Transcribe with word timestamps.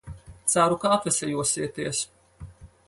Ceru, 0.53 0.77
ka 0.85 0.91
atveseļosieties. 0.95 2.05